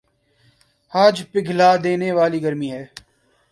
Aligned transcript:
آج 0.93 1.15
پگھلا 1.31 1.69
دینے 1.83 2.11
والی 2.17 2.39
گرمی 2.43 2.69
ہے 2.71 2.83